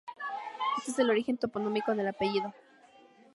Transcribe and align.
Este 0.79 0.89
es 0.89 0.97
el 0.97 1.11
origen 1.11 1.37
toponímico 1.37 1.93
del 1.93 2.07
apellido. 2.07 2.55